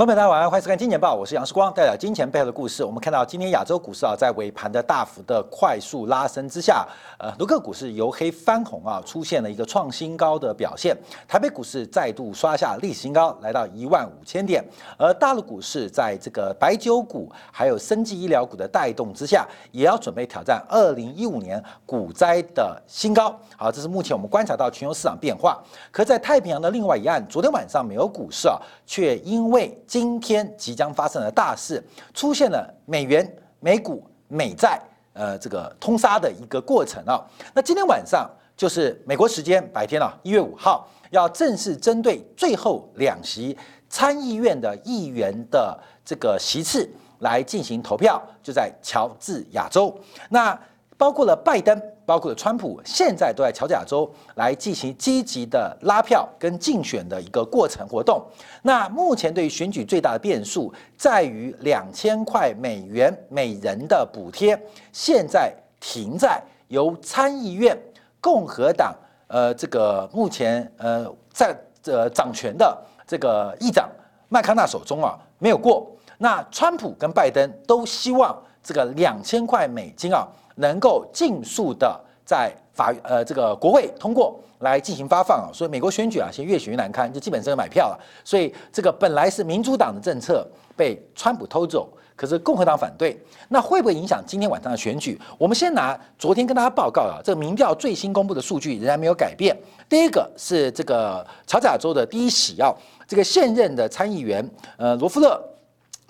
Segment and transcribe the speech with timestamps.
[0.00, 2.82] 朋友们大家晚上欢迎收看《金钱报》，我是杨世光，带来金钱背后的故事。
[2.82, 6.88] 我们看到今天亚洲股市啊，在尾盘的大幅的快速拉升之下，
[7.18, 10.96] 呃，多个股市由黑翻红啊，出现了一个创新高的表现。
[11.28, 14.64] 台北股市再度刷下历史新高，来到一万五千点。
[14.96, 23.38] 而大陆股市在这个白酒股还有生技医疗股的带动之下，也要准备挑战二零一五年股灾的新高。
[23.54, 25.62] 好，这是目前我们观察到全球市场变化。
[25.90, 28.56] 可在太平洋的另外一岸，昨天晚上美国股市啊，
[28.86, 31.82] 却因为今天即将发生的大事，
[32.14, 34.80] 出现了美元、美股、美债，
[35.14, 37.20] 呃，这个通杀的一个过程啊。
[37.52, 49.92] 那今天晚上就是美国时间白天啊，一月五号，要正式针对最后两席参议院的议员的这个席次来进行投票，就在乔治亚州。
[50.28, 50.56] 那
[51.00, 58.22] 包括了拜登，包括了川普，现在都在乔治亚州来进行积极的拉票跟竞选的一个过程活动。
[58.60, 64.54] 那目前对选举最大的变数在于两千块美元每人的补贴，
[64.92, 67.74] 现在停在由参议院
[68.20, 68.94] 共和党
[69.26, 71.56] 呃这个目前呃在
[71.86, 73.88] 呃掌权的这个议长
[74.28, 75.90] 麦康纳手中啊没有过。
[76.18, 80.26] 那川普跟拜登都希望这个两千块美金啊。
[80.56, 87.98] 能够尽速的在法呃这个国会通过来进行发放啊，所以美国选举啊，现在越选越难堪，就基本上买票了。
[88.22, 95.18] 所以这个本来是民主党的政策被川普偷走，可是共和党反对，那会不会影响今天晚上的选举？
[95.38, 99.56] 我们先拿昨天跟大家报告啊，这个民调最新公布的数据仍然没有改变。
[99.88, 102.76] 第一个是这个乔治亚州的第一喜要
[103.08, 105.42] 这个现任的参议员呃罗夫勒。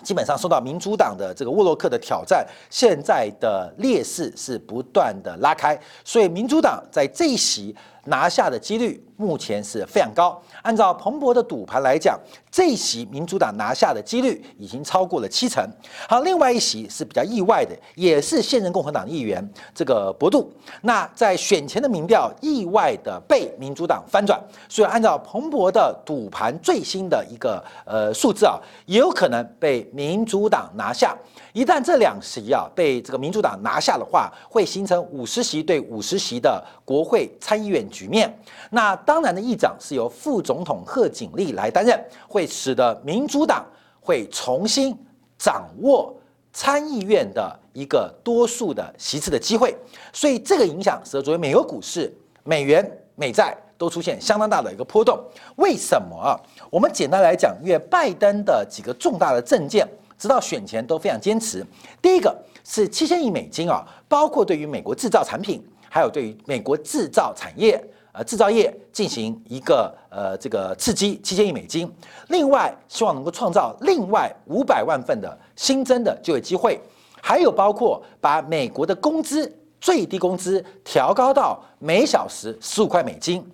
[0.02, 7.74] 基本上受到民主党的这个沃洛克的挑战，现在的劣势是不断的拉开，所以民主党在这一席
[8.04, 10.40] 拿下的几率目前是非常高。
[10.62, 12.18] 按照彭博的赌盘来讲，
[12.50, 15.66] 这一席民主党拿下的几率已经超过了七成。
[16.08, 20.52] 好，另外一席是比较意外的，也是现任共和党议员这个博杜。
[20.82, 31.16] 那在选前的民调意外的被民主党翻转，所以按照彭博的赌盘最新的一个呃数字啊，也有可能被民主党拿下。
[31.52, 38.32] 一旦这两席啊被这个民主党拿下的话，会形成五十席对五十席的国会参议院局面。
[38.70, 43.66] 那当然的议长是由副总统贺锦丽来担任，会使得民主党
[44.00, 44.96] 会重新
[45.36, 46.14] 掌握
[46.52, 49.76] 参议院的一个多数的席次的机会。
[50.12, 52.12] 所以这个影响使得作为美国股市、
[52.44, 55.18] 美元、美债都出现相当大的一个波动。
[55.56, 56.38] 为什么啊？
[56.70, 59.86] 我们简单来讲，因为拜登的几个重大的政见。
[60.18, 61.64] 直到选前都非常坚持。
[62.02, 67.78] 第一个是七千亿美金啊，包括对于美国制造产品，还有对于美国制造产业、
[68.12, 71.92] 呃制造业进行一个呃这个刺激，七千亿美金。
[72.28, 76.80] 另外，希望能够创造另外五百万份的新增的就业机会，
[77.20, 83.44] 还有包括把美国的工资最低工资调高到每小时十五块美金。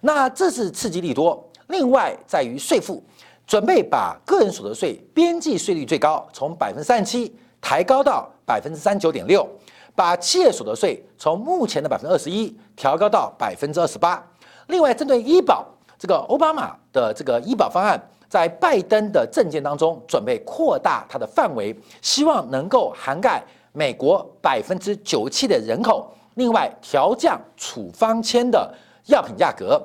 [0.00, 1.46] 那这是刺激利多。
[1.68, 3.00] 另外，在于税负。
[3.46, 9.46] 准备把个人所得税边际税率最高从百分之三十七抬高到百分之三十九点六，
[9.94, 14.24] 把企业所得税从目前的百分之二十一调高到百分之二十八。
[14.68, 15.64] 另外，针对医保，
[15.98, 26.10] 这个奥巴马的这个医保方案，在拜登的政见当中准备扩大它的范围，希望能够涵盖美国百分之九十七的人口。
[26.34, 28.72] 另外，调降处方签的
[29.06, 29.80] 药品价格。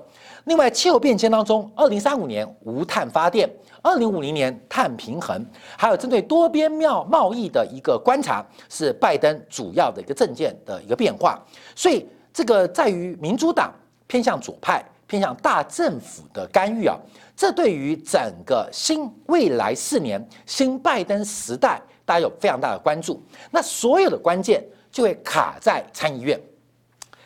[0.46, 3.48] 另外，气候变迁当中，二零三五年无碳发电，
[3.82, 5.46] 二零五零年碳平衡，
[5.78, 11.40] 还有针对多边贸贸易的一个观察，是拜登主要的一个政见的一个变化。
[11.76, 13.72] 所以，这个在于民主党
[14.08, 16.98] 偏向左派、偏向大政府的干预啊，
[17.36, 23.22] 这对于整个新未来四年新拜登时代，大家有非常大的关注。
[23.52, 26.40] 那所有的关键就会卡在参议院，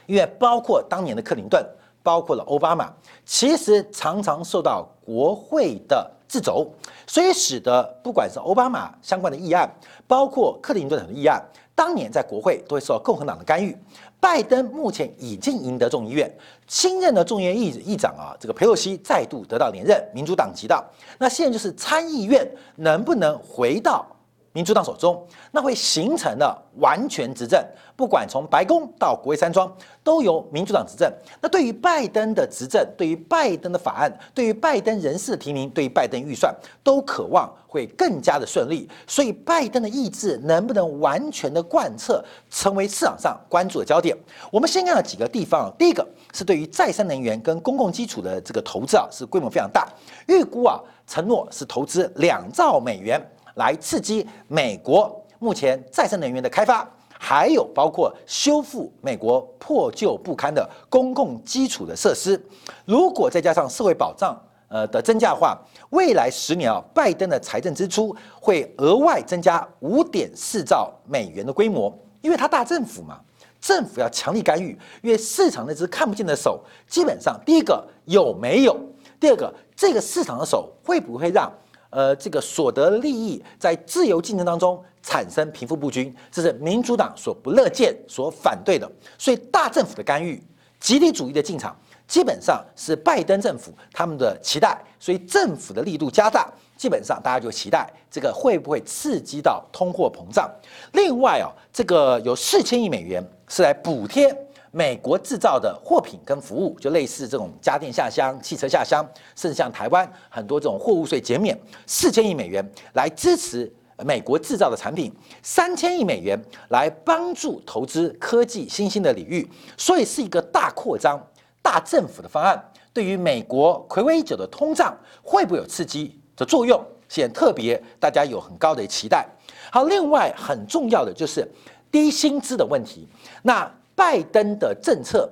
[0.08, 1.64] 因为包括当年的克林顿。
[2.04, 2.94] 包括了奥巴马，
[3.26, 6.68] 其实常常受到国会的掣肘，
[7.08, 9.68] 所以使得不管是奥巴马相关的议案，
[10.06, 11.42] 包括克林顿的议案，
[11.74, 13.76] 当年在国会都会受到共和党的干预。
[14.20, 16.34] 拜登目前已经赢得众议院，
[16.66, 20.82] 新任的众议院议议长啊，这个佩洛西再度得到连任，民主党籍的。
[21.18, 24.06] 那现在就是参议院能不能回到
[24.54, 27.60] 民主党手中，那会形成了完全执政。
[27.96, 29.72] 不管从白宫到国会山庄，
[30.04, 31.12] 都由民主党执政。
[31.42, 36.54] 那对于拜登的执政，对于拜登的法案，对于拜登人事的提名，对于拜登预算，
[36.84, 38.90] 都渴望会更加的顺利。
[39.06, 44.18] 所以，拜登的意志能不能完全的贯彻，成为市场上关注的焦点。
[44.52, 49.88] 我们先看到几个地方，第一个是对于再生能源跟公共基础的这个投资啊，是规模非常大，
[50.28, 53.22] 预估啊承诺是投资两兆美元
[53.56, 56.88] 来刺激美国目前再生能源的开发。
[57.26, 62.38] 还有包括修复美国破旧不堪的公共基础的设施，
[62.84, 65.58] 如果再加上社会保障呃的增加的话，
[65.92, 73.18] 未来十年啊，拜登的财政支出会额外增加五点四兆美元的规模，因为他大政府嘛，
[73.62, 78.78] 政府要强力干预，因为市场那只看不见的手，基本上第一个有没有，
[79.18, 81.50] 第二个这个市场的手会不会让？
[81.94, 88.92] 呃，这个所得利益在自由竞争当中产生贫富不均，这是民主党所不乐见、所反对的。
[89.18, 90.42] 所以大政府的干预、
[90.80, 91.76] 集体主义的进场，
[92.08, 94.82] 基本上是拜登政府他们的期待。
[95.00, 100.50] 所以政府的力度加大，基本上大家就期待这个会不会刺激到通货膨胀。
[100.94, 104.36] 另外啊，这个有四千亿美元是来补贴。
[104.76, 111.56] 美国制造的货品跟服务，就类似这种家电下乡、汽车下乡，甚至像台湾很多这种货物税减免，
[111.86, 113.72] 四千亿美元来支持
[114.04, 116.36] 美国制造的产品，三千亿美元
[116.70, 119.48] 来帮助投资科技新兴的领域，
[119.78, 121.24] 所以是一个大扩张、
[121.62, 122.60] 大政府的方案。
[122.92, 126.84] 对于美国魁违久的通胀，会不会有刺激的作用？
[127.08, 129.24] 显特别，大家有很高的期待。
[129.72, 131.48] 好，另外很重要的就是
[131.92, 133.08] 低薪资的问题。
[133.44, 135.30] 那拜登的政策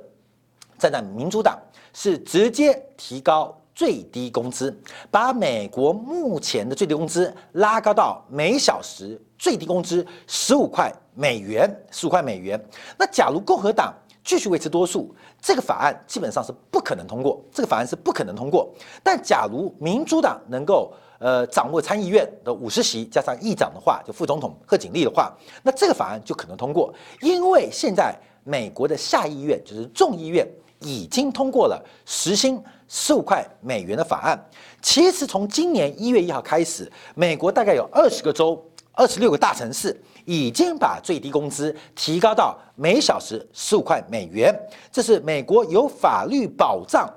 [0.77, 1.59] 站在民主党
[1.93, 4.75] 是直接提高最低工资，
[5.09, 12.63] 把美国目前的最低工资拉高到每小时最低工资十五块美元，十五块美元。
[12.97, 13.93] 那假如共和党
[14.23, 18.69] 继续维持多数，这个法案基本上是不可能通过，这个法案是不可能通过。
[19.01, 28.15] 但假如民主党能够呃掌握参议院的五十席，加上议长的话，就副总统贺锦丽的话，那这个法案就可能通过，因为现在。
[28.43, 30.47] 美国的下议院就是众议院
[30.79, 34.49] 已经通过了时薪十五块美元的法案。
[34.81, 38.59] 其实从今年一月一号开始，美国大概有二十个州、
[38.93, 39.95] 二十六个大城市
[40.25, 44.53] 已经把最低工资提高到每小时十五块美元。
[44.91, 47.07] 这是美国有法律保障、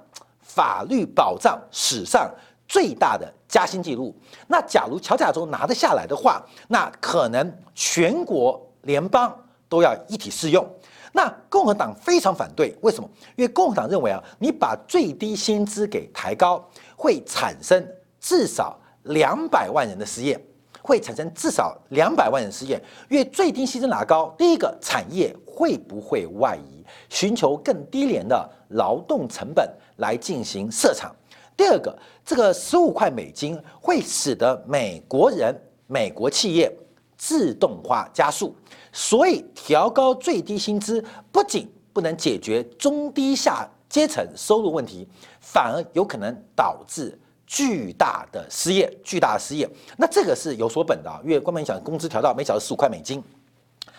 [0.41, 2.31] 法律保障史上
[2.69, 4.15] 最大的加薪记录。
[4.47, 9.35] 那假如乔治亚州拿得下来的话，那可能全国联邦
[9.69, 10.67] 都要一体适用。
[11.16, 13.08] 那共和党非常反对，为什么？
[13.37, 17.87] 因为共和党认为啊，你把最低薪资给抬高，会产生
[18.19, 20.44] 至少两百万人的失业，
[20.82, 22.82] 会产生至少两百万人失业。
[23.08, 31.14] 因为最低薪资拿高，第一个产业会不会外移，寻求更低廉的劳动成本来进行设厂？
[31.56, 35.55] 第二个，这个十五块美金会使得美国人、
[35.87, 36.76] 美国企业
[37.26, 38.55] 自动化加速。
[38.93, 45.09] 所以调高最低薪资不仅不能解决中低下阶层收入问题，
[45.41, 49.67] 反而有可能导致巨大的失业，巨大的失业。
[49.97, 53.23] 那这个是有所本的啊，因为官媒讲工资调到每小时十五块美金，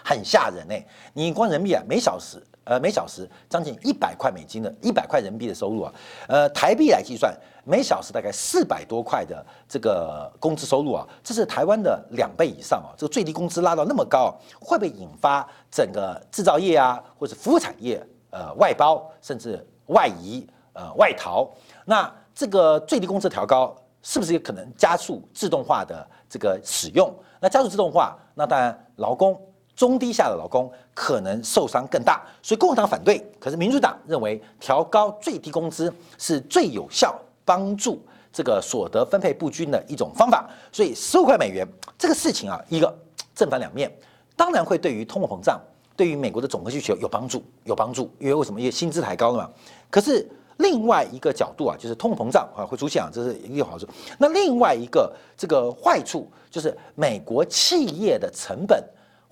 [0.03, 0.85] 很吓人哎！
[1.13, 2.39] 你光人民币啊，每小时。
[2.65, 5.93] 呃，每小时将近一百块美金的，一百块人民币的收入啊，
[6.27, 7.31] 呃，台币来计算，
[7.63, 12.89] 每小时大概四百多块的这个工资收入啊，这是台湾的两倍以上啊。
[12.97, 21.47] 这个最低工资拉到那么高，会不会引发整个制造业啊，或者服务产业呃外包，甚至外移呃外逃？
[21.85, 27.13] 那这个最低工资调高，是不是也可能加速自动化的这个使用？
[27.39, 29.39] 那加速自动化，那当然劳工。
[29.75, 33.21] 中低下的劳工可能受伤更大，所以共和党反对。
[33.39, 37.13] 可是民主党认为调高最低工资是最有效
[37.43, 38.01] 帮助
[38.31, 40.49] 这个所得分配不均的一种方法。
[40.71, 41.67] 所以十五块美元
[41.97, 42.97] 这个事情啊，一个
[43.35, 43.93] 正反两面，
[44.37, 45.59] 当然会对于通货膨胀、
[45.97, 48.09] 对于美国的总和需求有帮助，有帮助。
[48.17, 48.59] 因为为什么？
[48.61, 49.49] 因为薪资抬高了嘛。
[49.89, 50.25] 可是
[50.57, 53.85] 另外一个角度啊，就是通货膨胀啊会出现啊，这是一个好处。
[54.17, 58.81] 那另外一个这个坏处就是美国企业的成本。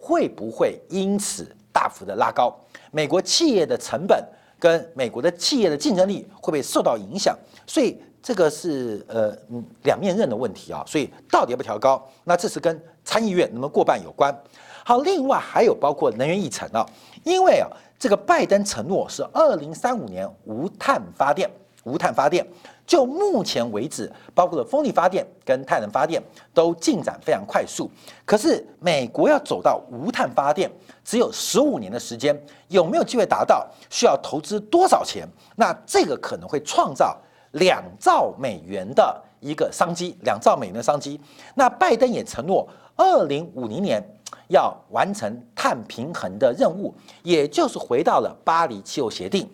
[0.03, 2.53] 会不会因此大幅的拉高？
[2.91, 4.21] 美国企业的成本
[4.59, 7.33] 跟美国的企业的竞争力会不会受到影响？
[7.65, 10.83] 所以这个是呃嗯两面刃的问题啊。
[10.85, 12.05] 所以到底要不调高？
[12.25, 14.37] 那这是跟参议院能不能过半有关。
[14.83, 16.85] 好，另外还有包括能源议程啊，
[17.23, 21.49] 因为啊这个拜登承诺是二零三五年无碳发电，
[21.83, 22.45] 无碳发电。
[22.85, 26.21] 就目前为止，包括了风力发电跟太阳能发电
[26.53, 27.89] 都进展非常快速。
[28.25, 30.69] 可是美国要走到无碳发电，
[31.03, 32.37] 只有十五年的时间，
[32.67, 33.65] 有没有机会达到？
[33.89, 35.25] 需要投资多少钱？
[35.55, 37.17] 那这个可能会创造
[37.53, 41.17] 两兆美元的一个商机，两兆美元的商机。
[41.55, 44.03] 那拜登也承诺，二零五零年
[44.49, 49.49] 要完成碳平衡的任务，也就是回到了巴黎气候协定。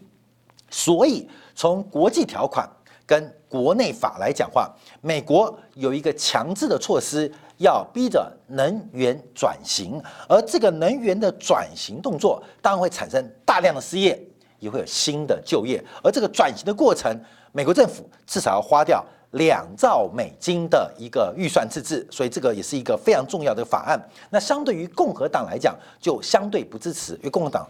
[0.70, 2.70] 所以从国际条款。
[3.10, 4.72] 跟国内法来讲话，
[5.02, 14.24] 美国有一个强制的措施，要逼着能源转型，而这个能源的转型动作，当然会产生大量的失业，
[14.60, 17.12] 也会有新的就业，而这个转型的过程，
[17.52, 24.00] 美国政府至少要花掉两兆美金的一个预算自治，所以这个也是一个非常重要的法案。
[24.30, 27.68] 那相对于共和党来讲，就相对不支持，因为共和党，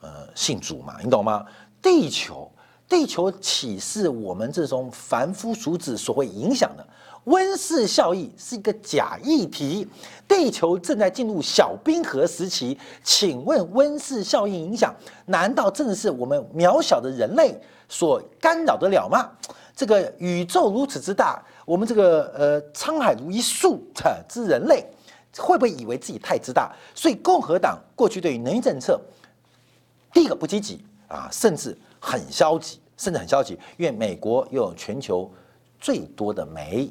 [0.00, 1.44] 呃，信主嘛，你懂吗？
[1.86, 2.50] 地球。
[2.88, 6.84] 地球岂是我们这种凡夫俗子所会影响的？
[7.24, 9.86] 温室效应是一个假议题。
[10.26, 14.92] 地球正在进入小冰河时期，请问温室效应影响，
[15.26, 17.56] 难道正是我们渺小的人类
[17.88, 19.30] 所干扰得了吗？
[19.76, 23.80] 这个宇宙如此之大，我们这个呃沧海如一粟
[24.28, 24.84] 之人类，
[25.36, 26.72] 会不会以为自己太自大？
[26.96, 29.00] 所以共和党过去对于能源政策，
[30.12, 31.76] 第一个不积极啊，甚至。
[31.98, 35.28] 很消极，甚至很消极，因为美国拥有全球
[35.80, 36.88] 最多的煤，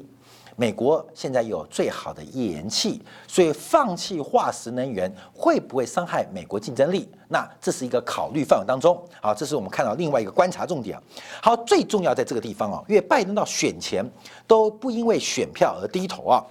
[0.56, 7.08] 美国现在有最好的页岩气，所以放弃化石能源会不会伤害美国竞争力？
[7.28, 9.02] 那这是一个考虑范围当中。
[9.22, 11.00] 好，这是我们看到另外一个观察重点。
[11.40, 14.04] 好，最重要在这个地方哦，因为拜登到选前
[14.46, 16.44] 都不因为选票而低头啊。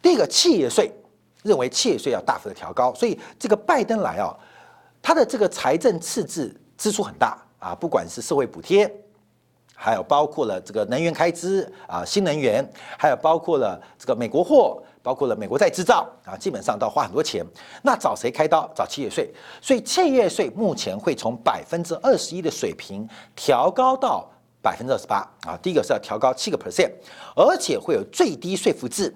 [0.00, 0.90] 第一个，企业税
[1.42, 4.34] 认为企业税要大幅的调高，所以这个拜登来啊，
[5.02, 7.36] 他的这个财政赤字支出很大。
[7.58, 8.88] 啊，不管是社会补贴，
[9.74, 12.64] 还有包括了这个能源开支啊，新能源，
[12.96, 17.44] 还有包括了这个美国货，包括了美国在制造啊，基本上都要花很多钱。
[17.82, 18.70] 那找谁开刀？
[18.76, 19.28] 找企业税。
[19.60, 23.04] 所以企业税目前会从百分之二十一的水平
[23.34, 24.30] 调高到
[24.62, 25.58] 百分之二十八啊。
[25.60, 26.92] 第一个是要调高七个 percent，
[27.34, 29.12] 而且会有最低税负制。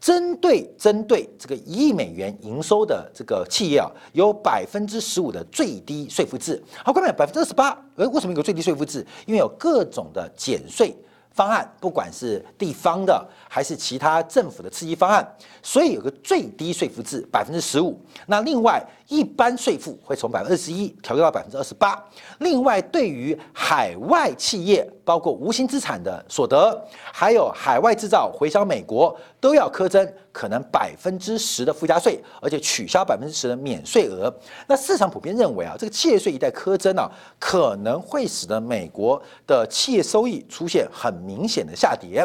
[0.00, 6.62] 针对针对这个一亿美元营收的这个企业啊，有百分之十五的最低税负制。
[6.84, 9.04] 好，各位百分之二十八，哎，为什么有个最低税负制？
[9.26, 10.96] 因为有各种的减税。
[11.32, 18.00] 方案，不管是地方的还是其他政府的刺激方案，所以有个最低税负制百分之十五。
[18.26, 22.02] 那另外一般税负会从百分之二十一调高到百分之二十八。
[22.38, 26.80] 另外，对于海外企业，包括无形资产的所得，
[27.12, 34.32] 还有海外制造回销美国，都要苛征可能百分之十的附加税，而且取消百分之十的免税额。
[34.66, 41.16] 那市场普遍认为啊，这个企业税一旦苛征啊，可能会使得美国的企业收益出现很。
[41.26, 42.24] 明显的下跌。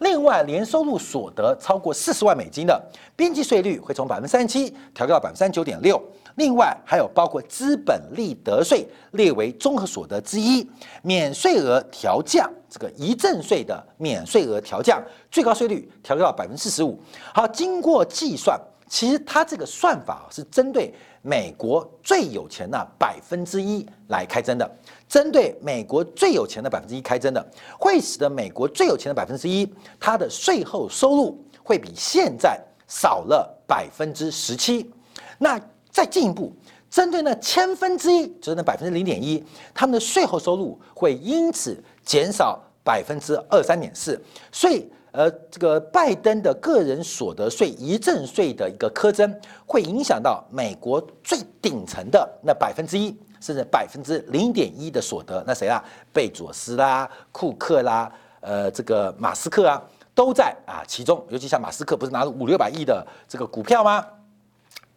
[0.00, 2.80] 另外，年收入所得超过四十万美金的
[3.16, 6.00] 边际税率会从百分之三十七调高到百分之三十九点六。
[6.36, 10.64] 另外，还有包括资本利得税列为综合所得之一，
[11.02, 15.02] 免税额调降，这个遗赠税的免税额调降，
[15.32, 17.00] 最高税率调高到百分之四十五。
[17.34, 18.56] 好，经过计算，
[18.88, 24.70] 其实它这个算法是针对美国最有钱的百分之一来开征的。
[25.08, 27.46] 针对美国最有钱的百分之一开征的，
[27.78, 29.66] 会使得美国最有钱的百分之一，
[29.98, 34.90] 它的税后收入会比现在少了百分之十七。
[35.38, 35.58] 那
[35.90, 36.52] 再进一步，
[36.90, 44.20] 针对那千分之一，就是那百分之零点一，他们的税后收入会因此减少百分之二三点四。
[44.52, 44.86] 所以，
[45.18, 49.28] 呃，这个拜登的个人所得税遗赠税的一个苛征，
[49.66, 53.12] 会影响到美国最顶层的那百分之一。
[53.40, 55.82] 甚至百分之零点一的所得，那谁啊？
[56.12, 58.10] 贝佐斯啦、库克啦、
[58.40, 59.80] 呃，这个马斯克啊，
[60.12, 61.24] 都在啊其中。
[61.28, 64.04] 尤其像马斯克，不是拿了五六百亿的这个股票吗？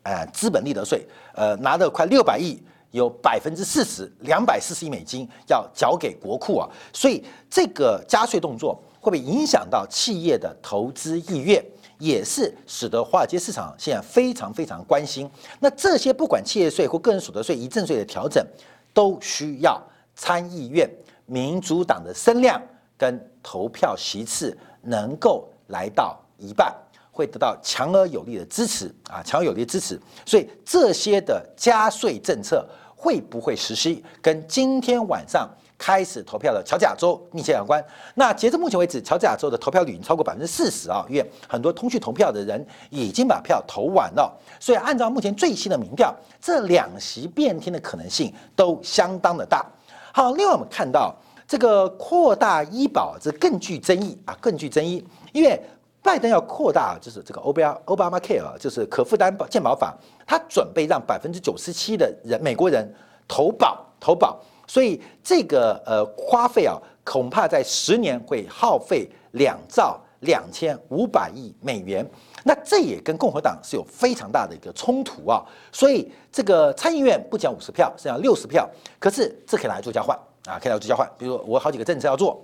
[0.02, 2.60] 呃，资本利得税，呃，拿了快六百亿，
[2.90, 6.68] 有百分之四十，两百四十亿美金要缴给国库啊。
[6.92, 11.62] 所以这个加税动作会不会影响到企业的投资意愿？
[11.98, 15.30] 也是使得华尔街市场现在非常非常关心。
[15.60, 18.44] 那这些不管企业税或个人所得税遗赠税的调整，
[18.92, 19.80] 都需要
[20.16, 20.90] 参议院
[21.28, 22.60] 民主党的声量
[22.98, 26.76] 跟投票席次能够来到一半，
[27.12, 30.00] 会得到强而有力的支持啊，强而有力支持。
[30.26, 35.48] 所以这些的加税政策会不会实施，跟今天晚上。
[35.82, 37.84] 开始投票的乔治亚州密切有关。
[38.14, 44.32] 那截至目前为止，乔治亚州的投票率已经超过百分之四十啊，因为很多通讯投票的人已经把票投完了。
[44.60, 49.66] 所以按照目前最新的民调，这两席变天的可能性都相当的大。
[50.14, 51.16] 好，另外我们看到
[51.48, 55.60] 这个扩大医保这更具争议啊，更具争议，因为
[56.04, 59.98] 拜登要扩大就是这个欧巴奥巴马 Care，就是可负担保健保法，
[60.28, 62.88] 他准备让百分之九十七的人美国人
[63.28, 64.40] 投保投保，
[64.72, 72.10] 所以这个呃花费啊，恐怕在十年会耗费两兆两千五百亿美元。
[72.46, 78.66] 那这也跟共和党是有非常大的一个冲突啊，所以这个参议院不讲五十票，是讲六十票，
[78.98, 81.06] 可是这可以拿来做交换啊，可以拿来做交换。
[81.18, 82.42] 比如说我好几个政策要做，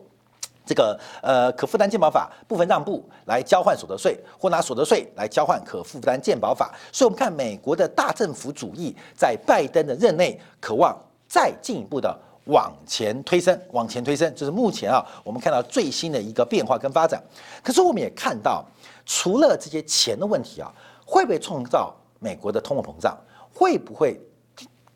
[0.66, 6.76] 这个呃可负担健保法部分让步来交换所得税，或拿所得税来交换可负担健保法。
[6.92, 10.94] 所以，我们看美国的大政府主义在拜登的任内，渴望
[11.28, 17.22] 再进一步的往前推升，往前推升，就是目前啊，我们看到最新的一个变化跟发展。
[17.64, 18.66] 可是，我们也看到。
[19.10, 20.70] 除了这些钱的问题啊，
[21.06, 23.18] 会不会创造美国的通货膨胀？
[23.54, 24.20] 会不会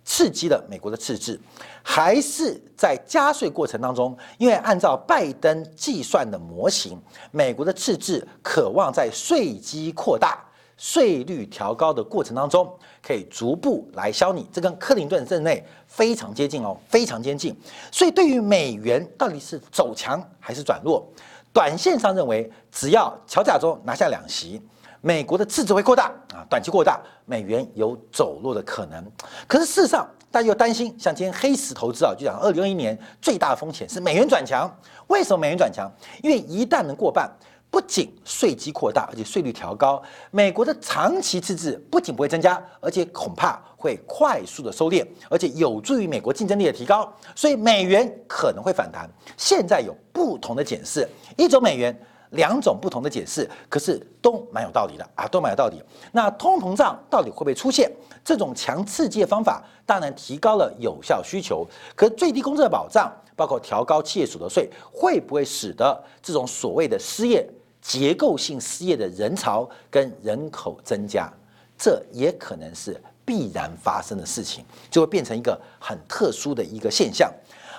[0.04, 1.40] 刺激了美国的赤字？
[1.82, 10.44] 还是在加税过程当中，因为按照拜登计算的模型，美国的赤字渴望在税基扩大、
[10.82, 12.68] 税率调高的过程当中，
[13.04, 14.50] 可以逐步来消你。
[14.52, 17.56] 这跟克林顿任内非常接近哦，非常接近。
[17.92, 21.08] 所以对于美元到底是走强还是转弱？
[21.54, 24.60] 短线上认为，只要乔治亚州拿下两席，
[25.02, 29.06] 美国的赤字会扩大啊，短期扩大，美元有走弱的可能。
[29.48, 34.68] 可是事实上，大家又担心，像今天黑石投资啊，就讲二零二一年最大的风险是美元转强。
[35.10, 35.88] 为什么美元转强？
[36.24, 37.32] 因为一旦能过半。
[37.72, 49.10] 不仅税基扩大，而且税率调高，美国的长期赤字不仅不会增加，而且恐怕会快速的收敛，而且有助于美国竞争力的提高，所以美元可能会反弹。
[49.38, 51.98] 现在有不同的解释，一种美元，
[52.32, 55.82] 两种不同的解释，可是都蛮有道理的啊，都蛮有道理。
[56.12, 57.90] 那通膨胀到底会不会出现？
[58.22, 67.50] 这种强刺激的方法当然提高了有效需求，可最低工资的保障，包括调高企业所得税，会不会使得这种所谓的失业？
[67.82, 71.32] 结构性失业的人潮跟人口增加，
[71.78, 77.32] 这也可能是必然发生的事情，就会变成一个很特殊的一个现象。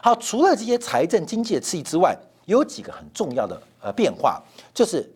[0.02, 2.16] 好，除了这些财政经济的刺激之外，
[2.46, 4.42] 有几个很重要的呃变化，
[4.74, 5.08] 就是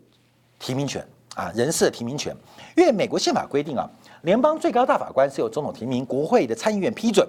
[0.60, 2.34] 提名权啊，人事的提名权。
[2.76, 3.88] 因为美国宪法规定啊，
[4.22, 7.26] 联邦最高大法官是由总统提名，国会的参议院批准。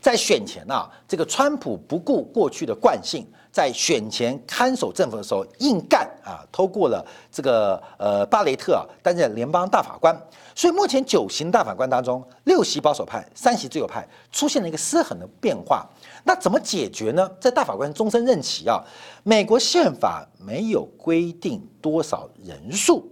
[0.00, 3.26] 在选前啊，这个川普不顾过去的惯性。
[3.52, 10.16] 在选前看守政府的时候硬干啊，通过了这个呃巴雷特啊担任联邦大法官，
[10.54, 15.84] 所以目前九席大法官当中，六席保守派，三席自由派出现了一个失衡的变化。
[16.22, 17.28] 那怎么解决呢？
[17.40, 18.80] 在大法官终身任期啊，
[19.24, 23.04] 美国宪法没有规定多少人数，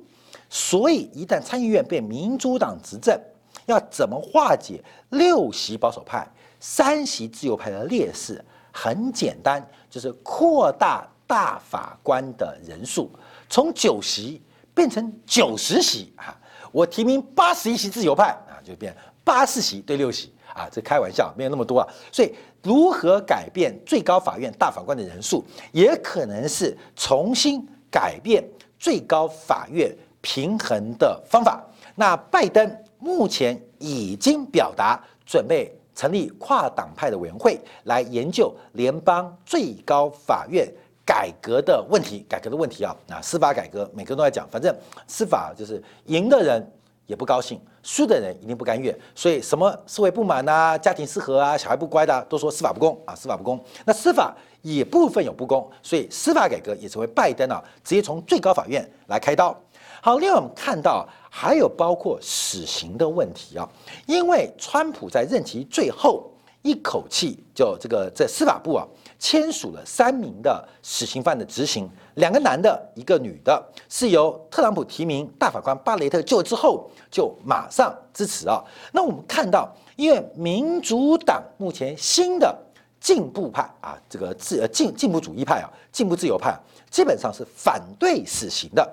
[0.48, 3.20] 所以一旦参议院被民主党执政，
[3.66, 6.24] 要怎么化解六席保守派、
[6.60, 8.44] 三席自由派的劣势？
[8.70, 13.10] 很简单，就是扩大大法官的人数，
[13.48, 14.40] 从九席
[14.72, 16.36] 变成九十席啊！
[16.70, 18.94] 我提名八十一席自由派啊，就变
[19.24, 21.88] 八十席对六席啊，这开玩笑，没有那么多啊。
[22.12, 28.44] 所以，如何改变最高法院大法官的人数，也可能是重新改变
[28.78, 31.66] 最高法院平衡的方法。
[31.96, 35.74] 那拜登目前已经表达准备。
[35.98, 40.64] 成立跨党派的委员会来研究联邦最高法院
[41.04, 44.72] 改革的问题，改革的问题啊，啊，司法改革，每个人都在讲，反正
[45.08, 46.64] 司法就是赢的人
[47.06, 53.58] 也不高兴，输的人一定不甘愿，所以什么社会不满呐，家庭失和啊，小孩不乖的，都说司法不公啊，司法不公。
[53.84, 54.32] 那司法
[54.62, 59.58] 也部分有不公，所以司法改革也成为拜登啊直接从最高法院来开刀。
[60.00, 61.08] 好，另外我们看到。
[61.30, 63.68] 还有包括死刑的问题啊，
[64.06, 66.28] 因为川普在任期最后
[66.62, 68.84] 一口气就这个在司法部啊
[69.18, 78.64] 签署了三名的死刑犯的执行，两个男的，一个女的，是由特朗普提名大法官巴雷特就之后就马上支持啊。
[78.90, 82.56] 那我们看到，因为民主党目前新的
[82.98, 86.58] 进步派啊，这个自呃进进步主义派啊，进步自由派
[86.90, 88.90] 基本上是反对死刑的。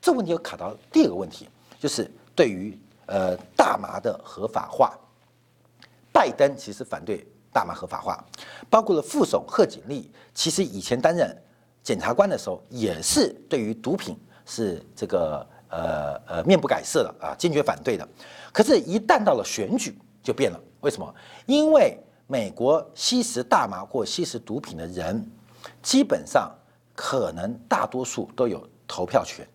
[0.00, 1.48] 这问题又卡到第二个问题。
[1.78, 4.98] 就是对于呃大麻的合法化，
[6.12, 8.24] 拜登其实反对大麻合法化，
[8.68, 11.36] 包括了副手贺锦丽，其实以前担任
[11.82, 18.06] 检察官的时候，也是对于毒品是这个呃呃面不改色的啊，坚决反对的。
[18.52, 20.60] 可是，一旦到了选举，就变了。
[20.80, 21.14] 为什么？
[21.46, 25.24] 因为美国吸食大麻或吸食毒品的人，
[25.80, 26.52] 基本上
[26.94, 29.46] 可能大多数都有投票权，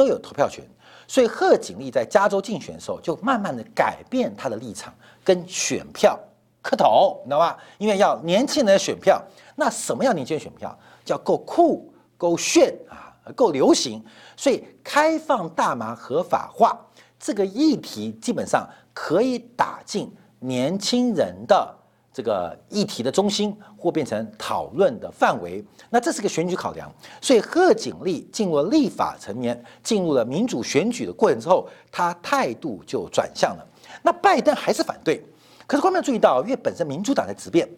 [0.00, 0.64] 都有投票权。
[1.06, 6.18] 所以贺锦丽在加州竞选的时候，就慢慢的改变他的立场跟选票
[6.62, 7.54] 磕头，你知道吗？
[7.76, 9.22] 因为要年轻人的选票。
[9.56, 10.74] 那什么样年轻人选票？
[11.04, 14.02] 叫够酷、够炫啊，够流行。
[14.36, 16.78] 所以开放大麻合法化
[17.18, 21.76] 这个议题，基本上可以打进年轻人的
[22.12, 25.64] 这个议题的中心，或变成讨论的范围。
[25.90, 26.90] 那这是个选举考量。
[27.20, 33.66] 所以贺锦丽进入了立法层面，进入了民主选举的过程之后，他态度就转向了。
[34.02, 35.24] 那拜登还是反对。
[35.66, 37.68] 可是，观众注意到，因为本身民主党在质变。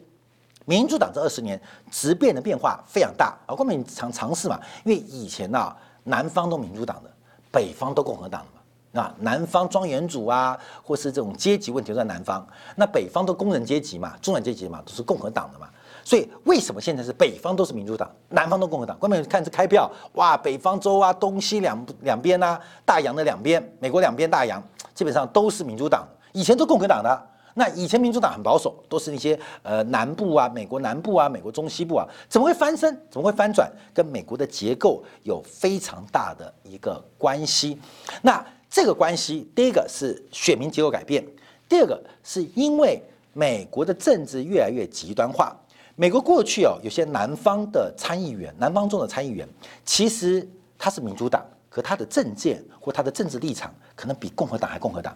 [0.64, 7.10] 民主党这二十年质变的变化非常大啊，光明尝尝试嘛，因为以前呢，南方都民主党的，
[7.50, 8.61] 北方都共和党的嘛，
[8.92, 15.66] 那南方庄园主啊，或是这种阶级问题都在南方，那北方都工人阶级嘛，中产阶级嘛，都是共和党的嘛，
[16.04, 18.96] 所以为什么现在是北方都是民主党，南方都共和党？
[18.98, 24.62] 关键看这开票，哇，北方州啊，东西两两边呐，大洋的两边，美国两边大洋
[24.94, 27.28] 基本上都是民主党，以前都共和党的。
[27.54, 32.98] 那以前民主党很保守，都是那些呃南部啊，美国南部啊，美国中西部啊，怎么会翻身？
[33.10, 33.70] 怎么会翻转？
[33.92, 37.78] 跟美国的结构有非常大的一个关系。
[38.22, 41.22] 那这个关系，第一个是选民结构改变，
[41.68, 43.02] 第二个是因为
[43.34, 45.54] 美国的政治越来越极端化。
[45.94, 49.46] 美国过去哦，有些南方的参议员，南方中的参议员，
[49.84, 55.14] 其实他是民主党，可他的政见或他的政治立场，可能比共和党还共和党。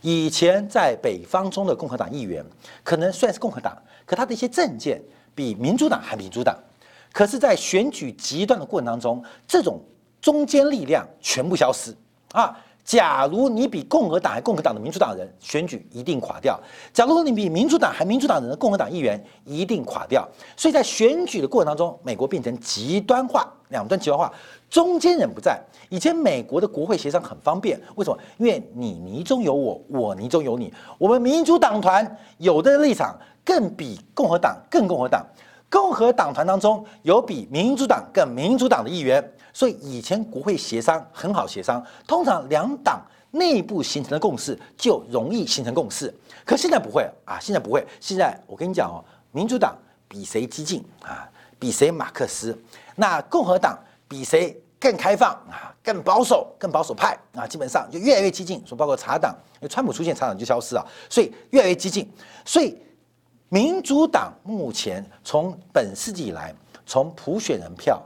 [0.00, 2.44] 以前在北方中的共和党议员，
[2.84, 5.02] 可能虽然是共和党，可他的一些政见
[5.34, 6.56] 比民主党还民主党。
[7.12, 9.80] 可是，在选举极端的过程当中，这种
[10.20, 11.92] 中间力量全部消失
[12.30, 12.56] 啊。
[12.84, 16.58] 假如你比共和党还共和党的民主党人选举一定垮掉，
[16.92, 24.32] 假如你比民主党还民主党人的共和党议员一定垮掉，所以在选举的过程当中，美国变成极端化，两端极端化，
[24.68, 25.60] 中间人不在。
[25.90, 28.18] 以前美国的国会协商很方便，为什么？
[28.38, 35.24] 因为你泥中有我，我泥中有你，我们民主党团有的立场更比共和党更共和党，
[35.72, 39.26] 共和党团当中有比民主党更民主党的议员。
[39.54, 46.12] 所以以前国会协商很好协商，通常两党内部形成的共识就容易形成共识。
[46.44, 47.82] 可现在不会啊，现在不会。
[48.00, 49.76] 现在我跟你讲哦，民主党
[50.08, 52.54] 比谁激进啊，比谁马克思；
[52.96, 58.62] 那共和党比谁更开放啊，更保守，更保守派啊，基本上就越来越激进。
[58.66, 62.10] 说包括茶党，因为川普出现，茶党就消失了，所以越来越激进。
[62.44, 62.74] 所以
[63.52, 66.54] 民主党目前从本世纪以来，
[66.86, 68.02] 从普选人票。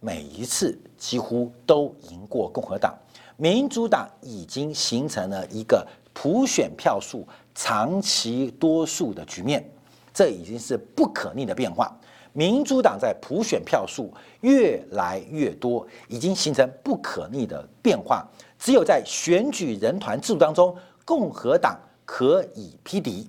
[0.00, 2.94] 每一次几乎都赢过共和党，
[3.38, 9.66] 民主党已经形成了一个普选票数长期多数的局面，
[10.12, 11.90] 这已经是不可逆的变化。
[12.34, 14.12] 民主党在普选票数
[14.42, 18.28] 越来越多，已经形成不可逆的变化。
[18.58, 23.26] 只有在选举人团制度当中，共和党可以匹敌。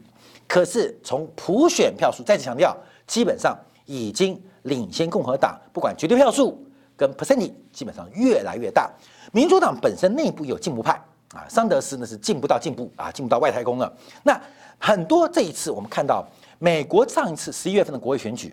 [0.48, 6.64] 可是从普选票数，再次强调，基本上已经领先共和党，不管绝对票数。
[7.00, 8.92] 跟 percentage 基本上越来越大，
[9.32, 10.94] 民主党本身内部有进步派
[11.32, 13.96] 啊，桑德斯呢是进不到进步啊，进不到外太空了。
[14.24, 14.42] 那
[14.80, 18.52] 很多这一次我们看到，美国上一次十一月份的国会选举，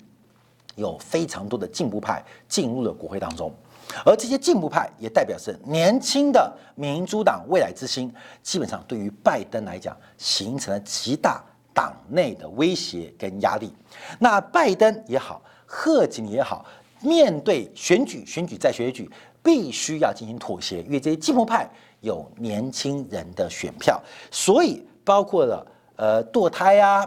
[0.75, 3.51] 有非常多的进步派进入了国会当中，
[4.05, 11.43] 而这些进步派也代表是年轻的民主党未来之星，基本上对于拜登来讲形成了极大
[11.75, 13.75] 党内的威胁跟压力。
[14.19, 16.65] 那拜登也好，贺锦也好。
[17.01, 19.11] 面对选举，选举再选举，
[19.43, 21.69] 必须要进行妥协，因为这些进步派
[22.01, 27.07] 有年轻人的选票，所以包括了呃堕胎啊，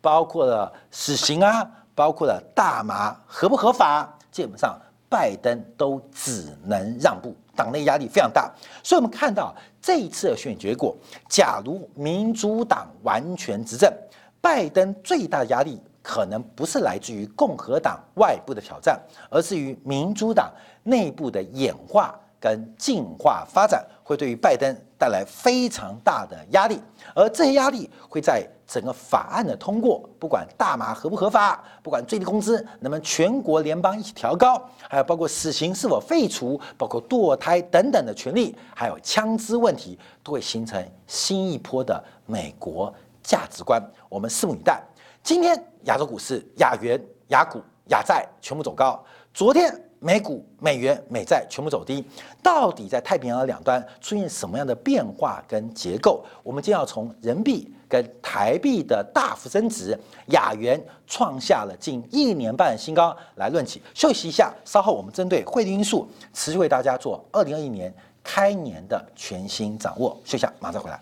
[0.00, 4.76] 包括了死刑啊，包括了大麻合不合法，基本上
[5.08, 8.52] 拜登都只能让步，党内压力非常大。
[8.84, 10.94] 所以我们看到这一次的选举结果，
[11.28, 13.92] 假如民主党完全执政，
[14.40, 15.80] 拜登最大的压力。
[16.08, 18.96] 可能不是来自于共和党外部的挑战，
[19.28, 20.52] 而是于民主党
[20.84, 26.80] 内部的演化跟进化发展，会对于拜登带来非常大的压力。
[27.14, 43.80] 而这些压力会在整个法案的通过，不管大麻合不合法，不管最低工资能不能全国联邦一起调高，还有包括死刑是否废除，包括堕胎等等的权利，还有枪支问题，都会形成新一波的美国价值观。
[44.08, 44.82] 我们拭目以待。
[45.22, 49.02] 今天亚洲股市、亚元、亚股、亚债全部走高。
[49.34, 49.72] 昨天
[50.06, 52.04] 美股、美元、美债全部走低。
[52.40, 56.24] 到底在太平洋的两端出现什么样的变化跟结构？
[56.44, 63.82] 我们将要从人民币跟台币的大幅升值，亚元创下了近一年半新高来论起。
[63.94, 67.92] 休息一下，稍后我们针对汇率因素，持续为大家做二零二一年
[68.22, 70.16] 开年的全新掌握。
[70.24, 71.00] 休息一下，马上回来。